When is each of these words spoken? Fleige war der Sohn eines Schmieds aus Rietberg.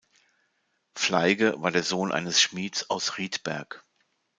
Fleige 0.95 1.61
war 1.61 1.69
der 1.69 1.83
Sohn 1.83 2.11
eines 2.11 2.41
Schmieds 2.41 2.89
aus 2.89 3.19
Rietberg. 3.19 3.85